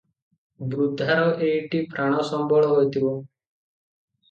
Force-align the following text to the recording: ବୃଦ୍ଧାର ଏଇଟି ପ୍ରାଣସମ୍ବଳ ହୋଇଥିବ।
ବୃଦ୍ଧାର 0.71 1.27
ଏଇଟି 1.49 1.83
ପ୍ରାଣସମ୍ବଳ 1.93 2.73
ହୋଇଥିବ। 2.75 3.15